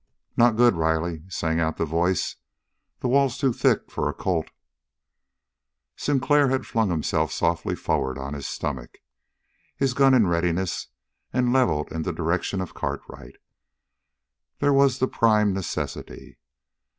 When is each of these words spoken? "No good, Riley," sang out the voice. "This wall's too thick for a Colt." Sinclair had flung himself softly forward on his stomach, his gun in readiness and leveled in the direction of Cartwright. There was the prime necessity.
"No 0.35 0.51
good, 0.51 0.75
Riley," 0.75 1.25
sang 1.29 1.59
out 1.59 1.77
the 1.77 1.85
voice. 1.85 2.37
"This 3.01 3.07
wall's 3.11 3.37
too 3.37 3.53
thick 3.53 3.91
for 3.91 4.09
a 4.09 4.15
Colt." 4.15 4.49
Sinclair 5.95 6.49
had 6.49 6.65
flung 6.65 6.89
himself 6.89 7.31
softly 7.31 7.75
forward 7.75 8.17
on 8.17 8.33
his 8.33 8.47
stomach, 8.47 8.97
his 9.77 9.93
gun 9.93 10.15
in 10.15 10.25
readiness 10.25 10.87
and 11.31 11.53
leveled 11.53 11.91
in 11.91 12.01
the 12.01 12.11
direction 12.13 12.61
of 12.61 12.73
Cartwright. 12.73 13.35
There 14.57 14.73
was 14.73 14.97
the 14.97 15.07
prime 15.07 15.53
necessity. 15.53 16.39